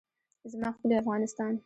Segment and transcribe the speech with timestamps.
[0.51, 1.53] زما ښکلی افغانستان.